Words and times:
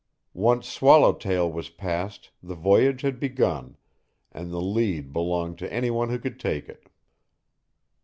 Once 0.33 0.67
Swallowtail 0.67 1.47
was 1.51 1.69
passed 1.69 2.31
the 2.41 2.55
voyage 2.55 3.03
had 3.03 3.19
begun, 3.19 3.77
and 4.31 4.49
the 4.49 4.59
lead 4.59 5.13
belonged 5.13 5.59
to 5.59 5.71
any 5.71 5.91
one 5.91 6.09
who 6.09 6.17
could 6.17 6.39
take 6.39 6.67
it. 6.67 6.89